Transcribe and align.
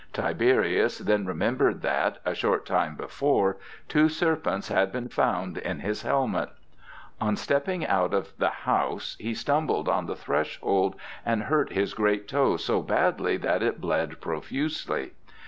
Tiberius 0.13 0.97
then 0.97 1.27
remembered 1.27 1.83
that, 1.83 2.17
a 2.25 2.33
short 2.33 2.65
time 2.65 2.95
before, 2.95 3.57
two 3.87 4.09
serpents 4.09 4.69
had 4.69 4.91
been 4.91 5.09
found 5.09 5.59
in 5.59 5.81
his 5.81 6.01
helmet. 6.01 6.49
On 7.21 7.35
stepping 7.35 7.85
out 7.85 8.11
of 8.11 8.35
the 8.39 8.49
house 8.65 9.15
he 9.19 9.35
stumbled 9.35 9.87
on 9.87 10.07
the 10.07 10.15
threshold 10.15 10.95
and 11.23 11.43
hurt 11.43 11.73
his 11.73 11.93
great 11.93 12.27
toe 12.27 12.57
so 12.57 12.81
badly 12.81 13.37
that 13.37 13.61
it 13.61 13.79
bled 13.79 14.19
profusely. 14.19 15.11